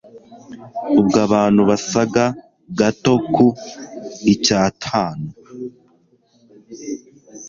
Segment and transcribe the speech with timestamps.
[0.99, 2.25] ubwo abantu basaga
[2.79, 3.47] gato ku
[4.33, 5.27] icyatanu